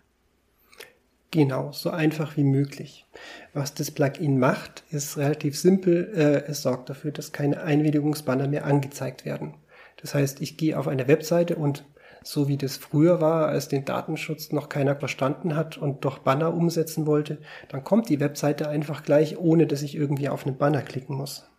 Genau, 1.32 1.72
so 1.74 1.90
einfach 1.90 2.38
wie 2.38 2.44
möglich. 2.44 3.06
Was 3.54 3.74
das 3.74 3.92
Plugin 3.92 4.40
macht, 4.40 4.84
ist 4.92 5.18
relativ 5.18 5.60
simpel. 5.60 6.14
Äh, 6.16 6.50
es 6.50 6.62
sorgt 6.62 6.90
dafür, 6.90 7.12
dass 7.12 7.34
keine 7.34 7.62
Einwilligungsbanner 7.62 8.48
mehr 8.48 8.66
angezeigt 8.66 9.26
werden. 9.26 9.54
Das 9.98 10.14
heißt, 10.14 10.42
ich 10.42 10.58
gehe 10.58 10.80
auf 10.80 10.88
eine 10.88 11.08
Webseite 11.08 11.56
und 11.56 11.84
so 12.24 12.48
wie 12.48 12.58
das 12.58 12.78
früher 12.78 13.22
war, 13.22 13.48
als 13.48 13.68
den 13.68 13.86
Datenschutz 13.86 14.52
noch 14.52 14.70
keiner 14.70 14.96
verstanden 14.96 15.56
hat 15.56 15.78
und 15.78 16.04
doch 16.04 16.20
Banner 16.20 16.54
umsetzen 16.54 17.06
wollte, 17.06 17.40
dann 17.70 17.84
kommt 17.84 18.10
die 18.10 18.20
Webseite 18.20 18.68
einfach 18.68 19.04
gleich, 19.04 19.38
ohne 19.38 19.68
dass 19.68 19.82
ich 19.82 19.96
irgendwie 19.96 20.30
auf 20.30 20.46
einen 20.46 20.58
Banner 20.58 20.82
klicken 20.82 21.16
muss. 21.16 21.50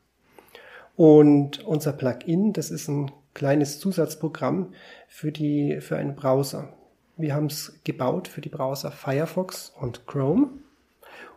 Und 0.97 1.65
unser 1.65 1.93
Plugin, 1.93 2.53
das 2.53 2.71
ist 2.71 2.89
ein 2.89 3.13
kleines 3.35 3.79
Zusatzprogramm 3.79 4.73
für 5.07 5.33
die, 5.33 5.81
für 5.81 5.97
einen 5.97 6.17
Browser. 6.17 6.73
Wir 7.17 7.35
haben 7.35 7.47
es 7.47 7.81
gebaut 7.85 8.29
für 8.29 8.41
die 8.41 8.49
Browser 8.49 8.91
Firefox 8.91 9.73
und 9.79 10.07
Chrome. 10.07 10.51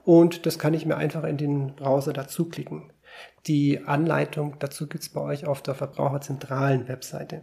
Und 0.04 0.46
das 0.46 0.60
kann 0.60 0.74
ich 0.74 0.86
mir 0.86 0.98
einfach 0.98 1.24
in 1.24 1.38
den 1.38 1.76
Browser 1.76 2.14
dazu 2.14 2.50
klicken. 2.50 2.92
Die 3.48 3.84
Anleitung 3.86 4.58
dazu 4.60 4.88
gibt 4.88 5.04
es 5.04 5.10
bei 5.10 5.22
euch 5.22 5.46
auf 5.46 5.62
der 5.62 5.76
Verbraucherzentralen 5.76 6.88
Webseite. 6.88 7.42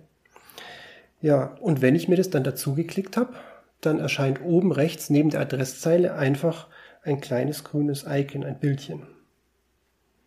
Ja, 1.21 1.57
und 1.61 1.83
wenn 1.83 1.97
ich 1.97 2.09
mir 2.09 2.17
das 2.17 2.31
dann 2.31 2.45
dazu 2.45 2.75
geklickt 2.75 3.17
habe, 3.17 3.35
dann 3.81 3.99
erscheint 3.99 4.41
oben 4.45 4.73
rechts 4.73 5.11
neben 5.11 5.31
der 5.31 5.41
Adresszeile 5.41 6.15
einfach 6.15 6.69
ein 7.03 7.21
kleines 7.21 7.65
grünes 7.65 8.05
Icon, 8.09 8.45
ein 8.45 8.59
Bildchen. 8.59 9.07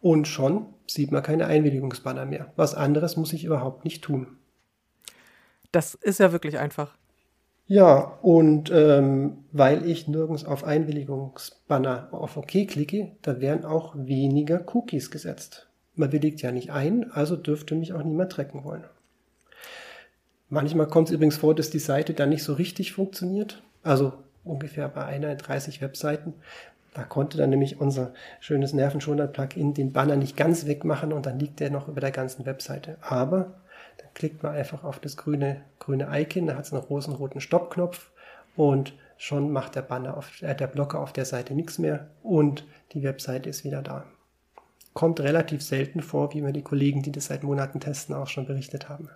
Und 0.01 0.27
schon 0.27 0.65
sieht 0.87 1.11
man 1.11 1.23
keine 1.23 1.45
Einwilligungsbanner 1.45 2.25
mehr. 2.25 2.51
Was 2.55 2.75
anderes 2.75 3.17
muss 3.17 3.33
ich 3.33 3.43
überhaupt 3.43 3.85
nicht 3.85 4.03
tun. 4.03 4.27
Das 5.71 5.93
ist 5.93 6.19
ja 6.19 6.31
wirklich 6.31 6.57
einfach. 6.57 6.95
Ja, 7.67 8.17
und 8.21 8.69
ähm, 8.73 9.45
weil 9.53 9.85
ich 9.89 10.07
nirgends 10.07 10.43
auf 10.43 10.65
Einwilligungsbanner 10.65 12.09
auf 12.11 12.35
OK 12.35 12.67
klicke, 12.67 13.11
da 13.21 13.39
werden 13.39 13.63
auch 13.63 13.95
weniger 13.95 14.61
Cookies 14.75 15.09
gesetzt. 15.09 15.69
Man 15.95 16.11
willigt 16.11 16.41
ja 16.41 16.51
nicht 16.51 16.71
ein, 16.71 17.11
also 17.11 17.37
dürfte 17.37 17.75
mich 17.75 17.93
auch 17.93 18.03
niemand 18.03 18.31
tracken 18.33 18.65
wollen. 18.65 18.83
Manchmal 20.49 20.87
kommt 20.87 21.07
es 21.07 21.13
übrigens 21.13 21.37
vor, 21.37 21.55
dass 21.55 21.69
die 21.69 21.79
Seite 21.79 22.13
dann 22.13 22.27
nicht 22.27 22.43
so 22.43 22.51
richtig 22.51 22.91
funktioniert. 22.91 23.63
Also 23.83 24.11
ungefähr 24.43 24.89
bei 24.89 25.05
einer 25.05 25.33
30 25.35 25.79
Webseiten. 25.79 26.33
Da 26.93 27.03
konnte 27.03 27.37
dann 27.37 27.49
nämlich 27.49 27.79
unser 27.79 28.13
schönes 28.41 28.73
Nervenschoner-Plugin 28.73 29.73
den 29.73 29.93
Banner 29.93 30.17
nicht 30.17 30.35
ganz 30.35 30.65
wegmachen 30.65 31.13
und 31.13 31.25
dann 31.25 31.39
liegt 31.39 31.59
der 31.61 31.71
noch 31.71 31.87
über 31.87 32.01
der 32.01 32.11
ganzen 32.11 32.45
Webseite. 32.45 32.97
Aber 33.01 33.61
dann 33.97 34.13
klickt 34.13 34.43
man 34.43 34.55
einfach 34.55 34.83
auf 34.83 34.99
das 34.99 35.15
grüne, 35.15 35.61
grüne 35.79 36.09
Icon, 36.11 36.47
da 36.47 36.55
hat 36.55 36.65
es 36.65 36.73
einen 36.73 36.83
rosenroten 36.83 37.39
Stoppknopf 37.39 38.11
und 38.55 38.93
schon 39.17 39.51
macht 39.51 39.75
der 39.75 39.83
Banner 39.83 40.17
auf, 40.17 40.41
äh, 40.41 40.53
der 40.53 40.67
Blocker 40.67 40.99
auf 40.99 41.13
der 41.13 41.25
Seite 41.25 41.53
nichts 41.53 41.79
mehr 41.79 42.07
und 42.23 42.65
die 42.91 43.03
Webseite 43.03 43.49
ist 43.49 43.63
wieder 43.63 43.81
da. 43.81 44.05
Kommt 44.93 45.21
relativ 45.21 45.61
selten 45.61 46.01
vor, 46.01 46.33
wie 46.33 46.41
mir 46.41 46.51
die 46.51 46.63
Kollegen, 46.63 47.01
die 47.01 47.13
das 47.13 47.27
seit 47.27 47.43
Monaten 47.43 47.79
testen, 47.79 48.13
auch 48.13 48.27
schon 48.27 48.45
berichtet 48.45 48.89
haben. 48.89 49.09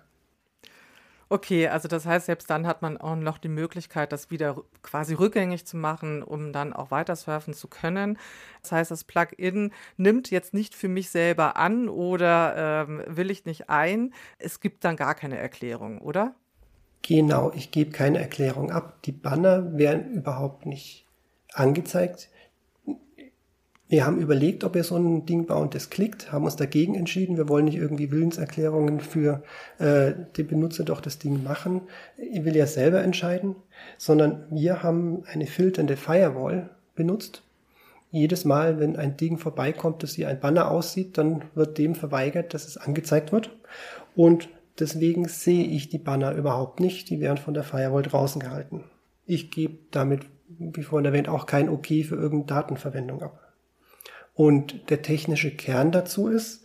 Okay, 1.28 1.66
also 1.66 1.88
das 1.88 2.06
heißt, 2.06 2.26
selbst 2.26 2.48
dann 2.50 2.68
hat 2.68 2.82
man 2.82 2.96
auch 2.98 3.16
noch 3.16 3.38
die 3.38 3.48
Möglichkeit, 3.48 4.12
das 4.12 4.30
wieder 4.30 4.62
quasi 4.82 5.14
rückgängig 5.14 5.66
zu 5.66 5.76
machen, 5.76 6.22
um 6.22 6.52
dann 6.52 6.72
auch 6.72 6.92
weiter 6.92 7.16
surfen 7.16 7.52
zu 7.52 7.66
können. 7.66 8.16
Das 8.62 8.70
heißt, 8.70 8.90
das 8.92 9.02
Plugin 9.02 9.72
nimmt 9.96 10.30
jetzt 10.30 10.54
nicht 10.54 10.74
für 10.74 10.86
mich 10.86 11.10
selber 11.10 11.56
an 11.56 11.88
oder 11.88 12.86
ähm, 12.88 13.02
will 13.08 13.32
ich 13.32 13.44
nicht 13.44 13.68
ein. 13.68 14.14
Es 14.38 14.60
gibt 14.60 14.84
dann 14.84 14.94
gar 14.94 15.16
keine 15.16 15.36
Erklärung, 15.36 16.00
oder? 16.00 16.36
Genau, 17.02 17.50
ich 17.52 17.72
gebe 17.72 17.90
keine 17.90 18.20
Erklärung 18.20 18.70
ab. 18.70 19.02
Die 19.02 19.12
Banner 19.12 19.76
werden 19.76 20.12
überhaupt 20.12 20.64
nicht 20.64 21.06
angezeigt. 21.52 22.28
Wir 23.88 24.04
haben 24.04 24.18
überlegt, 24.18 24.64
ob 24.64 24.74
wir 24.74 24.82
so 24.82 24.96
ein 24.96 25.26
Ding 25.26 25.46
bauen, 25.46 25.70
das 25.70 25.90
klickt, 25.90 26.32
haben 26.32 26.44
uns 26.44 26.56
dagegen 26.56 26.96
entschieden. 26.96 27.36
Wir 27.36 27.48
wollen 27.48 27.66
nicht 27.66 27.76
irgendwie 27.76 28.10
Willenserklärungen 28.10 28.98
für 28.98 29.44
äh, 29.78 30.12
die 30.36 30.42
Benutzer 30.42 30.82
doch 30.82 31.00
das 31.00 31.18
Ding 31.18 31.44
machen. 31.44 31.82
Ich 32.16 32.44
will 32.44 32.56
ja 32.56 32.66
selber 32.66 33.02
entscheiden, 33.02 33.54
sondern 33.96 34.44
wir 34.50 34.82
haben 34.82 35.22
eine 35.26 35.46
filternde 35.46 35.96
Firewall 35.96 36.70
benutzt. 36.96 37.42
Jedes 38.10 38.44
Mal, 38.44 38.80
wenn 38.80 38.96
ein 38.96 39.16
Ding 39.16 39.38
vorbeikommt, 39.38 40.02
das 40.02 40.18
wie 40.18 40.26
ein 40.26 40.40
Banner 40.40 40.70
aussieht, 40.70 41.16
dann 41.16 41.44
wird 41.54 41.78
dem 41.78 41.94
verweigert, 41.94 42.54
dass 42.54 42.66
es 42.66 42.76
angezeigt 42.76 43.30
wird. 43.30 43.50
Und 44.16 44.48
deswegen 44.80 45.28
sehe 45.28 45.64
ich 45.64 45.90
die 45.90 45.98
Banner 45.98 46.32
überhaupt 46.32 46.80
nicht. 46.80 47.08
Die 47.08 47.20
werden 47.20 47.38
von 47.38 47.54
der 47.54 47.62
Firewall 47.62 48.02
draußen 48.02 48.40
gehalten. 48.40 48.82
Ich 49.26 49.52
gebe 49.52 49.78
damit, 49.92 50.22
wie 50.48 50.82
vorhin 50.82 51.06
erwähnt, 51.06 51.28
auch 51.28 51.46
kein 51.46 51.68
OK 51.68 51.86
für 51.86 52.16
irgendeine 52.16 52.46
Datenverwendung 52.46 53.22
ab. 53.22 53.45
Und 54.36 54.90
der 54.90 55.02
technische 55.02 55.50
Kern 55.50 55.90
dazu 55.90 56.28
ist 56.28 56.62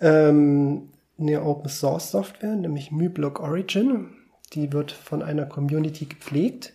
ähm, 0.00 0.90
eine 1.18 1.42
Open 1.42 1.70
Source 1.70 2.10
Software, 2.10 2.56
nämlich 2.56 2.90
MyBlock 2.90 3.40
Origin. 3.40 4.10
Die 4.52 4.72
wird 4.72 4.90
von 4.90 5.22
einer 5.22 5.46
Community 5.46 6.06
gepflegt. 6.06 6.74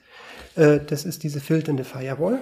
Äh, 0.56 0.80
das 0.80 1.04
ist 1.04 1.24
diese 1.24 1.42
filternde 1.42 1.84
Firewall. 1.84 2.39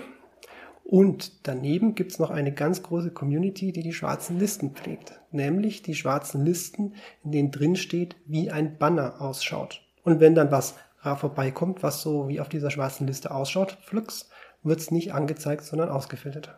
Und 0.83 1.47
daneben 1.47 1.95
gibt's 1.95 2.19
noch 2.19 2.29
eine 2.29 2.53
ganz 2.53 2.83
große 2.83 3.09
Community, 3.09 3.71
die 3.71 3.81
die 3.81 3.93
schwarzen 3.93 4.37
Listen 4.37 4.75
pflegt. 4.75 5.19
Nämlich 5.31 5.81
die 5.81 5.95
schwarzen 5.95 6.45
Listen, 6.45 6.93
in 7.23 7.31
denen 7.31 7.49
drin 7.49 7.75
steht, 7.75 8.15
wie 8.27 8.51
ein 8.51 8.77
Banner 8.77 9.19
ausschaut. 9.19 9.81
Und 10.03 10.19
wenn 10.19 10.35
dann 10.35 10.51
was 10.51 10.75
vorbeikommt, 11.01 11.81
was 11.81 12.03
so 12.03 12.27
wie 12.27 12.39
auf 12.39 12.49
dieser 12.49 12.69
schwarzen 12.69 13.07
Liste 13.07 13.31
ausschaut, 13.31 13.77
flux, 13.81 14.29
wird's 14.61 14.91
nicht 14.91 15.13
angezeigt, 15.13 15.63
sondern 15.63 15.89
ausgefiltert. 15.89 16.55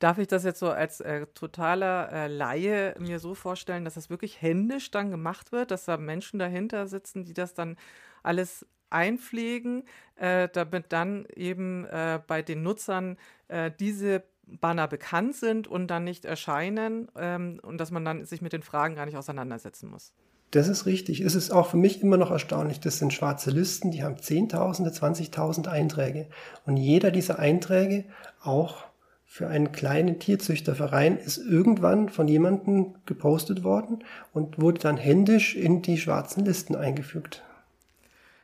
Darf 0.00 0.18
ich 0.18 0.26
das 0.26 0.44
jetzt 0.44 0.58
so 0.58 0.70
als 0.70 1.00
äh, 1.00 1.26
totaler 1.34 2.10
äh, 2.10 2.26
Laie 2.26 2.94
mir 2.98 3.20
so 3.20 3.34
vorstellen, 3.34 3.84
dass 3.84 3.94
das 3.94 4.10
wirklich 4.10 4.40
händisch 4.42 4.90
dann 4.90 5.10
gemacht 5.10 5.52
wird, 5.52 5.70
dass 5.70 5.84
da 5.84 5.98
Menschen 5.98 6.38
dahinter 6.38 6.88
sitzen, 6.88 7.24
die 7.24 7.34
das 7.34 7.54
dann 7.54 7.76
alles 8.22 8.66
einpflegen, 8.88 9.84
äh, 10.16 10.48
damit 10.52 10.86
dann 10.92 11.26
eben 11.36 11.84
äh, 11.84 12.18
bei 12.26 12.42
den 12.42 12.62
Nutzern 12.62 13.18
äh, 13.48 13.70
diese 13.78 14.24
Banner 14.46 14.88
bekannt 14.88 15.36
sind 15.36 15.68
und 15.68 15.88
dann 15.88 16.04
nicht 16.04 16.24
erscheinen 16.24 17.08
ähm, 17.16 17.60
und 17.62 17.78
dass 17.78 17.90
man 17.90 18.04
dann 18.04 18.24
sich 18.24 18.42
mit 18.42 18.52
den 18.52 18.62
Fragen 18.62 18.96
gar 18.96 19.06
nicht 19.06 19.16
auseinandersetzen 19.16 19.90
muss. 19.90 20.12
Das 20.50 20.66
ist 20.66 20.86
richtig. 20.86 21.20
Es 21.20 21.36
ist 21.36 21.52
auch 21.52 21.68
für 21.68 21.76
mich 21.76 22.02
immer 22.02 22.16
noch 22.16 22.32
erstaunlich. 22.32 22.80
Das 22.80 22.98
sind 22.98 23.12
schwarze 23.12 23.50
Listen, 23.50 23.92
die 23.92 24.02
haben 24.02 24.18
Zehntausende, 24.18 24.90
20.000 24.90 25.68
Einträge. 25.68 26.26
Und 26.66 26.76
jeder 26.76 27.12
dieser 27.12 27.38
Einträge, 27.38 28.06
auch 28.42 28.89
für 29.32 29.46
einen 29.46 29.70
kleinen 29.70 30.18
Tierzüchterverein 30.18 31.16
ist 31.16 31.38
irgendwann 31.38 32.08
von 32.08 32.26
jemandem 32.26 32.96
gepostet 33.06 33.62
worden 33.62 34.02
und 34.32 34.60
wurde 34.60 34.80
dann 34.80 34.96
händisch 34.96 35.54
in 35.54 35.82
die 35.82 35.98
schwarzen 35.98 36.44
Listen 36.44 36.74
eingefügt. 36.74 37.44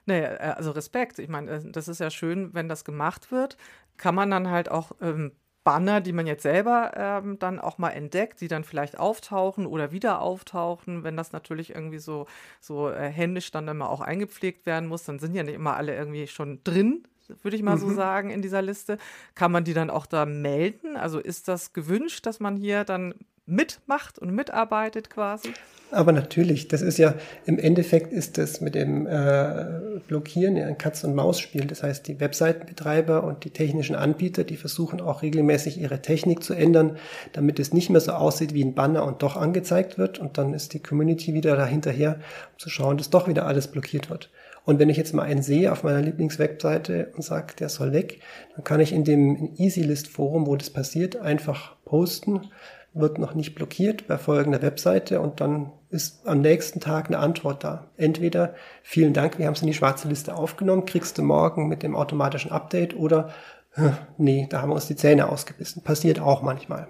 Naja, 0.04 0.34
äh, 0.34 0.54
also 0.56 0.70
Respekt. 0.70 1.18
Ich 1.18 1.28
meine, 1.28 1.50
äh, 1.50 1.60
das 1.72 1.88
ist 1.88 1.98
ja 1.98 2.08
schön, 2.08 2.54
wenn 2.54 2.68
das 2.68 2.84
gemacht 2.84 3.32
wird. 3.32 3.56
Kann 3.96 4.14
man 4.14 4.30
dann 4.30 4.48
halt 4.48 4.70
auch 4.70 4.92
ähm, 5.02 5.32
Banner, 5.64 6.00
die 6.00 6.12
man 6.12 6.28
jetzt 6.28 6.44
selber 6.44 6.92
ähm, 6.94 7.40
dann 7.40 7.58
auch 7.58 7.78
mal 7.78 7.90
entdeckt, 7.90 8.40
die 8.40 8.46
dann 8.46 8.62
vielleicht 8.62 8.96
auftauchen 8.96 9.66
oder 9.66 9.90
wieder 9.90 10.20
auftauchen, 10.22 11.02
wenn 11.02 11.16
das 11.16 11.32
natürlich 11.32 11.74
irgendwie 11.74 11.98
so, 11.98 12.28
so 12.60 12.90
äh, 12.90 13.08
händisch 13.10 13.50
dann 13.50 13.66
immer 13.66 13.90
auch 13.90 14.02
eingepflegt 14.02 14.66
werden 14.66 14.88
muss, 14.88 15.02
dann 15.02 15.18
sind 15.18 15.34
ja 15.34 15.42
nicht 15.42 15.56
immer 15.56 15.74
alle 15.76 15.96
irgendwie 15.96 16.28
schon 16.28 16.60
drin 16.62 17.08
würde 17.42 17.56
ich 17.56 17.62
mal 17.62 17.76
mhm. 17.76 17.80
so 17.80 17.94
sagen, 17.94 18.30
in 18.30 18.42
dieser 18.42 18.62
Liste. 18.62 18.98
Kann 19.34 19.52
man 19.52 19.64
die 19.64 19.74
dann 19.74 19.90
auch 19.90 20.06
da 20.06 20.26
melden? 20.26 20.96
Also 20.96 21.18
ist 21.18 21.48
das 21.48 21.72
gewünscht, 21.72 22.26
dass 22.26 22.40
man 22.40 22.56
hier 22.56 22.84
dann 22.84 23.14
mitmacht 23.46 24.18
und 24.18 24.32
mitarbeitet 24.32 25.08
quasi? 25.10 25.52
Aber 25.92 26.10
natürlich, 26.10 26.66
das 26.66 26.82
ist 26.82 26.98
ja, 26.98 27.14
im 27.44 27.60
Endeffekt 27.60 28.12
ist 28.12 28.38
das 28.38 28.60
mit 28.60 28.74
dem 28.74 29.06
äh, 29.06 30.00
Blockieren 30.08 30.56
ja 30.56 30.66
ein 30.66 30.78
Katz-und-Maus-Spiel. 30.78 31.66
Das 31.66 31.84
heißt, 31.84 32.08
die 32.08 32.18
Webseitenbetreiber 32.18 33.22
und 33.22 33.44
die 33.44 33.50
technischen 33.50 33.94
Anbieter, 33.94 34.42
die 34.42 34.56
versuchen 34.56 35.00
auch 35.00 35.22
regelmäßig 35.22 35.80
ihre 35.80 36.02
Technik 36.02 36.42
zu 36.42 36.54
ändern, 36.54 36.96
damit 37.34 37.60
es 37.60 37.72
nicht 37.72 37.88
mehr 37.88 38.00
so 38.00 38.12
aussieht 38.12 38.52
wie 38.52 38.64
ein 38.64 38.74
Banner 38.74 39.04
und 39.04 39.22
doch 39.22 39.36
angezeigt 39.36 39.96
wird. 39.96 40.18
Und 40.18 40.38
dann 40.38 40.54
ist 40.54 40.74
die 40.74 40.82
Community 40.82 41.34
wieder 41.34 41.54
dahinterher, 41.54 42.14
um 42.14 42.58
zu 42.58 42.68
schauen, 42.68 42.98
dass 42.98 43.10
doch 43.10 43.28
wieder 43.28 43.46
alles 43.46 43.68
blockiert 43.68 44.10
wird. 44.10 44.28
Und 44.66 44.80
wenn 44.80 44.90
ich 44.90 44.96
jetzt 44.96 45.14
mal 45.14 45.22
einen 45.22 45.42
sehe 45.42 45.70
auf 45.70 45.84
meiner 45.84 46.02
Lieblingswebseite 46.02 47.12
und 47.14 47.22
sage, 47.22 47.54
der 47.58 47.68
soll 47.68 47.92
weg, 47.92 48.20
dann 48.56 48.64
kann 48.64 48.80
ich 48.80 48.92
in 48.92 49.04
dem 49.04 49.54
EasyList 49.56 50.08
Forum, 50.08 50.46
wo 50.48 50.56
das 50.56 50.70
passiert, 50.70 51.16
einfach 51.16 51.76
posten, 51.84 52.48
wird 52.92 53.18
noch 53.18 53.34
nicht 53.34 53.54
blockiert 53.54 54.08
bei 54.08 54.18
folgender 54.18 54.62
Webseite 54.62 55.20
und 55.20 55.40
dann 55.40 55.70
ist 55.90 56.26
am 56.26 56.40
nächsten 56.40 56.80
Tag 56.80 57.06
eine 57.06 57.18
Antwort 57.18 57.62
da. 57.62 57.90
Entweder 57.96 58.54
vielen 58.82 59.12
Dank, 59.12 59.38
wir 59.38 59.46
haben 59.46 59.54
es 59.54 59.60
in 59.60 59.68
die 59.68 59.74
schwarze 59.74 60.08
Liste 60.08 60.34
aufgenommen, 60.34 60.84
kriegst 60.84 61.16
du 61.16 61.22
morgen 61.22 61.68
mit 61.68 61.84
dem 61.84 61.94
automatischen 61.94 62.50
Update 62.50 62.96
oder 62.96 63.30
nee, 64.18 64.48
da 64.50 64.62
haben 64.62 64.70
wir 64.70 64.74
uns 64.74 64.88
die 64.88 64.96
Zähne 64.96 65.28
ausgebissen. 65.28 65.84
Passiert 65.84 66.18
auch 66.18 66.42
manchmal, 66.42 66.88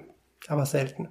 aber 0.48 0.64
selten. 0.64 1.08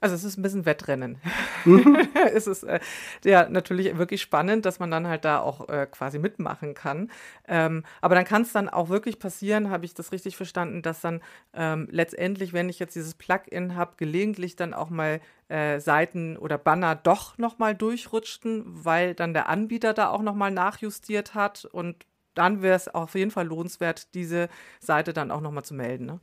Also 0.00 0.14
es 0.14 0.24
ist 0.24 0.38
ein 0.38 0.42
bisschen 0.42 0.64
Wettrennen. 0.64 1.18
Mhm. 1.64 2.08
es 2.32 2.46
ist 2.46 2.62
äh, 2.62 2.80
ja 3.24 3.48
natürlich 3.48 3.96
wirklich 3.98 4.22
spannend, 4.22 4.64
dass 4.64 4.78
man 4.78 4.90
dann 4.90 5.06
halt 5.06 5.24
da 5.24 5.40
auch 5.40 5.68
äh, 5.68 5.86
quasi 5.90 6.18
mitmachen 6.18 6.74
kann. 6.74 7.10
Ähm, 7.46 7.84
aber 8.00 8.14
dann 8.14 8.24
kann 8.24 8.42
es 8.42 8.52
dann 8.52 8.68
auch 8.68 8.88
wirklich 8.88 9.18
passieren, 9.18 9.70
habe 9.70 9.84
ich 9.84 9.94
das 9.94 10.12
richtig 10.12 10.36
verstanden, 10.36 10.82
dass 10.82 11.00
dann 11.00 11.20
ähm, 11.52 11.88
letztendlich, 11.90 12.52
wenn 12.52 12.68
ich 12.68 12.78
jetzt 12.78 12.94
dieses 12.94 13.14
Plugin 13.14 13.74
habe, 13.74 13.94
gelegentlich 13.96 14.56
dann 14.56 14.72
auch 14.74 14.90
mal 14.90 15.20
äh, 15.48 15.80
Seiten 15.80 16.36
oder 16.36 16.58
Banner 16.58 16.94
doch 16.94 17.38
nochmal 17.38 17.74
durchrutschten, 17.74 18.64
weil 18.66 19.14
dann 19.14 19.34
der 19.34 19.48
Anbieter 19.48 19.94
da 19.94 20.10
auch 20.10 20.22
nochmal 20.22 20.50
nachjustiert 20.50 21.34
hat 21.34 21.64
und 21.64 22.06
dann 22.34 22.62
wäre 22.62 22.76
es 22.76 22.86
auf 22.88 23.14
jeden 23.14 23.32
Fall 23.32 23.46
lohnenswert, 23.46 24.14
diese 24.14 24.48
Seite 24.78 25.12
dann 25.12 25.32
auch 25.32 25.40
nochmal 25.40 25.64
zu 25.64 25.74
melden. 25.74 26.06
Ne? 26.06 26.20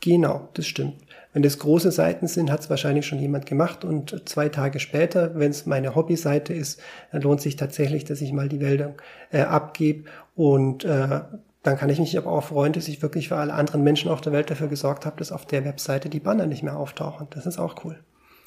Genau, 0.00 0.48
das 0.54 0.66
stimmt. 0.66 0.94
Wenn 1.32 1.42
das 1.42 1.58
große 1.58 1.90
Seiten 1.90 2.26
sind, 2.26 2.50
hat 2.50 2.60
es 2.60 2.70
wahrscheinlich 2.70 3.06
schon 3.06 3.18
jemand 3.18 3.46
gemacht 3.46 3.84
und 3.84 4.28
zwei 4.28 4.48
Tage 4.48 4.78
später, 4.80 5.38
wenn 5.38 5.50
es 5.50 5.66
meine 5.66 5.94
Hobbyseite 5.94 6.54
ist, 6.54 6.80
dann 7.12 7.22
lohnt 7.22 7.40
sich 7.40 7.56
tatsächlich, 7.56 8.04
dass 8.04 8.20
ich 8.20 8.32
mal 8.32 8.48
die 8.48 8.60
Wälder 8.60 8.94
äh, 9.30 9.42
abgebe 9.42 10.08
und 10.36 10.84
äh, 10.84 11.20
dann 11.62 11.76
kann 11.76 11.90
ich 11.90 11.98
mich 11.98 12.16
aber 12.16 12.30
auch 12.30 12.44
freuen, 12.44 12.72
dass 12.72 12.88
ich 12.88 13.02
wirklich 13.02 13.28
für 13.28 13.36
alle 13.36 13.52
anderen 13.52 13.82
Menschen 13.82 14.10
auf 14.10 14.20
der 14.20 14.32
Welt 14.32 14.50
dafür 14.50 14.68
gesorgt 14.68 15.04
habe, 15.04 15.16
dass 15.18 15.32
auf 15.32 15.44
der 15.44 15.64
Webseite 15.64 16.08
die 16.08 16.20
Banner 16.20 16.46
nicht 16.46 16.62
mehr 16.62 16.76
auftauchen. 16.76 17.26
Das 17.30 17.44
ist 17.46 17.58
auch 17.58 17.84
cool. 17.84 17.98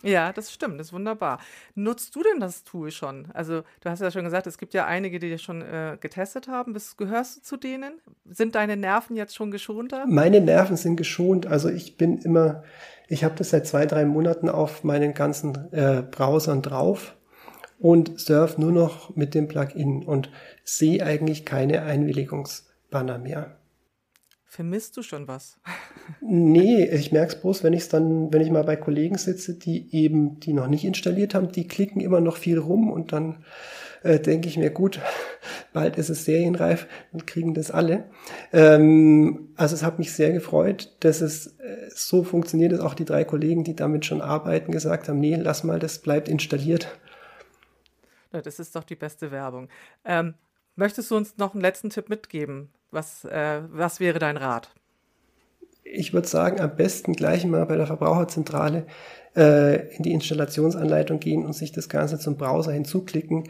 Ja, 0.04 0.34
das 0.34 0.52
stimmt, 0.52 0.80
das 0.80 0.88
ist 0.88 0.94
wunderbar. 0.94 1.40
Nutzt 1.76 2.16
du 2.16 2.24
denn 2.24 2.40
das 2.40 2.64
Tool 2.64 2.92
schon? 2.92 3.28
Also, 3.34 3.62
du 3.82 3.90
hast 3.90 4.02
ja 4.02 4.12
schon 4.12 4.24
gesagt, 4.24 4.48
es 4.48 4.58
gibt 4.58 4.74
ja 4.74 4.86
einige, 4.86 5.20
die 5.20 5.30
das 5.30 5.42
schon 5.42 5.62
äh, 5.62 5.98
getestet 6.00 6.48
haben. 6.48 6.74
Bist, 6.74 6.98
gehörst 6.98 7.38
du 7.38 7.42
zu 7.42 7.58
denen? 7.58 7.94
Sind 8.26 8.56
deine 8.56 8.78
Nerven 8.78 9.16
jetzt 9.16 9.36
schon 9.36 9.52
geschonter? 9.52 10.06
Meine 10.08 10.42
Nerven 10.42 10.76
sind 10.76 10.96
geschont. 10.96 11.46
Also, 11.46 11.70
ich 11.70 11.98
bin 11.98 12.18
immer, 12.18 12.64
ich 13.08 13.24
habe 13.24 13.36
das 13.36 13.52
seit 13.52 13.68
zwei, 13.68 13.86
drei 13.86 14.06
Monaten 14.06 14.50
auf 14.50 14.84
meinen 14.84 15.14
ganzen 15.14 15.72
äh, 15.72 16.02
Browsern 16.02 16.62
drauf 16.62 17.16
und 17.80 18.20
surf 18.20 18.58
nur 18.58 18.72
noch 18.72 19.16
mit 19.16 19.34
dem 19.34 19.48
Plugin 19.48 20.04
und 20.04 20.32
sehe 20.64 21.04
eigentlich 21.04 21.46
keine 21.46 21.82
Einwilligungsbanner 21.82 23.18
mehr. 23.18 23.58
Vermisst 24.52 24.98
du 24.98 25.02
schon 25.02 25.30
was? 25.30 25.58
nee, 26.20 26.84
ich 26.84 27.14
merke 27.14 27.32
es 27.32 27.42
bloß, 27.42 27.64
wenn 27.64 27.72
ich 27.72 27.88
dann, 27.88 28.34
wenn 28.34 28.42
ich 28.42 28.52
mal 28.52 28.66
bei 28.66 28.76
Kollegen 28.76 29.18
sitze, 29.18 29.54
die 29.54 29.96
eben, 29.96 30.42
die 30.42 30.52
noch 30.52 30.68
nicht 30.68 30.84
installiert 30.84 31.34
haben, 31.34 31.54
die 31.54 31.70
klicken 31.70 32.02
immer 32.02 32.20
noch 32.20 32.36
viel 32.36 32.58
rum 32.58 32.92
und 32.92 33.14
dann 33.14 33.46
äh, 34.04 34.20
denke 34.20 34.50
ich 34.50 34.58
mir, 34.58 34.70
gut, 34.70 35.00
bald 35.74 35.96
ist 35.96 36.10
es 36.10 36.26
serienreif 36.26 36.86
und 37.14 37.28
kriegen 37.28 37.54
das 37.54 37.72
alle. 37.72 38.10
Ähm, 38.52 39.54
also 39.56 39.74
es 39.74 39.84
hat 39.84 40.00
mich 40.00 40.12
sehr 40.12 40.34
gefreut, 40.34 40.98
dass 41.00 41.22
es 41.22 41.58
äh, 41.60 41.88
so 41.96 42.26
funktioniert, 42.26 42.74
dass 42.74 42.82
auch 42.82 42.94
die 42.94 43.06
drei 43.06 43.24
Kollegen, 43.24 43.64
die 43.64 43.78
damit 43.78 44.06
schon 44.06 44.22
arbeiten, 44.22 44.74
gesagt 44.74 45.08
haben, 45.08 45.22
nee, 45.22 45.38
lass 45.38 45.64
mal, 45.64 45.80
das 45.80 46.00
bleibt 46.00 46.28
installiert. 46.28 46.90
Ja, 48.34 48.42
das 48.42 48.60
ist 48.60 48.76
doch 48.76 48.84
die 48.84 48.96
beste 48.98 49.32
Werbung. 49.32 49.70
Ähm, 50.04 50.34
möchtest 50.76 51.12
du 51.12 51.18
uns 51.18 51.38
noch 51.38 51.54
einen 51.54 51.62
letzten 51.62 51.90
Tipp 51.90 52.10
mitgeben? 52.10 52.70
Was, 52.92 53.26
äh, 53.26 53.62
was 53.70 54.00
wäre 54.00 54.20
dein 54.20 54.38
Rat? 54.38 54.74
Ich 55.84 56.14
würde 56.14 56.28
sagen, 56.28 56.60
am 56.60 56.76
besten 56.76 57.14
gleich 57.14 57.46
mal 57.46 57.66
bei 57.66 57.76
der 57.76 57.88
Verbraucherzentrale 57.88 58.86
äh, 59.36 59.96
in 59.96 60.04
die 60.04 60.12
Installationsanleitung 60.12 61.20
gehen 61.20 61.46
und 61.46 61.54
sich 61.54 61.72
das 61.72 61.90
Ganze 61.90 62.20
zum 62.20 62.38
Browser 62.38 62.72
hinzuklicken. 62.72 63.50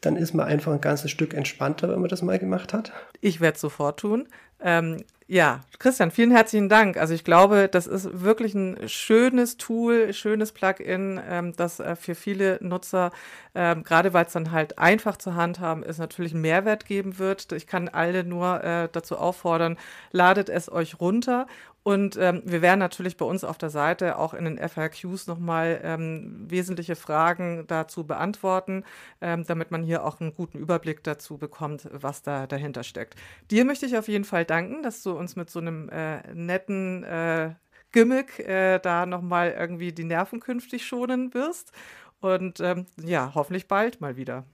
Dann 0.00 0.16
ist 0.16 0.34
man 0.34 0.46
einfach 0.46 0.72
ein 0.72 0.80
ganzes 0.80 1.10
Stück 1.10 1.32
entspannter, 1.34 1.88
wenn 1.88 2.00
man 2.00 2.08
das 2.08 2.22
mal 2.22 2.38
gemacht 2.38 2.72
hat. 2.72 2.92
Ich 3.20 3.40
werde 3.40 3.54
es 3.54 3.60
sofort 3.60 4.00
tun. 4.00 4.28
Ähm, 4.62 5.04
ja, 5.28 5.60
Christian, 5.78 6.10
vielen 6.10 6.30
herzlichen 6.30 6.68
Dank. 6.68 6.98
Also 6.98 7.14
ich 7.14 7.24
glaube, 7.24 7.66
das 7.66 7.86
ist 7.86 8.22
wirklich 8.22 8.54
ein 8.54 8.86
schönes 8.86 9.56
Tool, 9.56 10.12
schönes 10.12 10.52
Plugin, 10.52 11.18
ähm, 11.26 11.54
das 11.56 11.80
äh, 11.80 11.96
für 11.96 12.14
viele 12.14 12.58
Nutzer, 12.60 13.12
ähm, 13.54 13.82
gerade 13.82 14.12
weil 14.12 14.26
es 14.26 14.32
dann 14.32 14.52
halt 14.52 14.78
einfach 14.78 15.16
zu 15.16 15.34
handhaben 15.34 15.84
ist, 15.84 15.96
natürlich 15.98 16.32
einen 16.32 16.42
Mehrwert 16.42 16.84
geben 16.84 17.18
wird. 17.18 17.50
Ich 17.52 17.66
kann 17.66 17.88
alle 17.88 18.24
nur 18.24 18.62
äh, 18.62 18.88
dazu 18.92 19.16
auffordern, 19.16 19.78
ladet 20.10 20.50
es 20.50 20.70
euch 20.70 21.00
runter 21.00 21.46
und 21.82 22.16
ähm, 22.16 22.42
wir 22.44 22.62
werden 22.62 22.78
natürlich 22.78 23.16
bei 23.16 23.24
uns 23.24 23.42
auf 23.42 23.58
der 23.58 23.70
Seite 23.70 24.16
auch 24.16 24.34
in 24.34 24.44
den 24.44 24.58
FAQs 24.58 25.26
nochmal 25.26 25.80
ähm, 25.82 26.46
wesentliche 26.48 26.94
Fragen 26.94 27.64
dazu 27.66 28.06
beantworten, 28.06 28.84
ähm, 29.20 29.44
damit 29.46 29.72
man 29.72 29.82
hier 29.82 30.04
auch 30.04 30.20
einen 30.20 30.32
guten 30.32 30.58
Überblick 30.58 31.02
dazu 31.02 31.38
bekommt, 31.38 31.88
was 31.92 32.22
da 32.22 32.46
dahinter 32.46 32.84
steckt. 32.84 33.16
Dir 33.50 33.64
möchte 33.64 33.86
ich 33.86 33.96
auf 33.96 34.06
jeden 34.06 34.24
Fall 34.24 34.44
danken, 34.44 34.84
dass 34.84 35.02
du 35.02 35.12
uns 35.12 35.34
mit 35.34 35.50
so 35.50 35.58
einem 35.58 35.88
äh, 35.88 36.22
netten 36.34 37.02
äh, 37.02 37.54
Gimmick 37.90 38.38
äh, 38.38 38.78
da 38.78 39.04
nochmal 39.04 39.50
irgendwie 39.50 39.92
die 39.92 40.04
Nerven 40.04 40.38
künftig 40.38 40.86
schonen 40.86 41.34
wirst. 41.34 41.72
Und 42.20 42.60
ähm, 42.60 42.86
ja, 43.02 43.32
hoffentlich 43.34 43.66
bald 43.66 44.00
mal 44.00 44.16
wieder. 44.16 44.44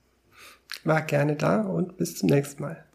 War 0.85 1.03
gerne 1.03 1.37
da 1.37 1.61
und 1.61 1.99
bis 1.99 2.17
zum 2.17 2.31
nächsten 2.31 2.63
Mal. 2.63 2.88